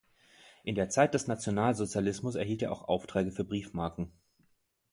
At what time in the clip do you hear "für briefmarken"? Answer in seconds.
3.31-4.11